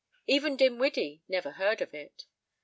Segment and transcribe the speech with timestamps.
[0.25, 2.25] Even Dinwiddie never heard of it.